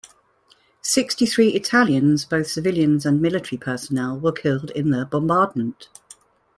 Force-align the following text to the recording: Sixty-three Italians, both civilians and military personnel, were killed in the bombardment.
Sixty-three 0.81 1.49
Italians, 1.49 2.25
both 2.25 2.47
civilians 2.49 3.05
and 3.05 3.21
military 3.21 3.59
personnel, 3.59 4.19
were 4.19 4.31
killed 4.31 4.71
in 4.71 4.89
the 4.89 5.05
bombardment. 5.05 5.89